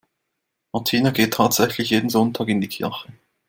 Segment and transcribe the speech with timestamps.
[0.73, 3.13] Martina geht tatsächlich jeden Sonntag in die Kirche.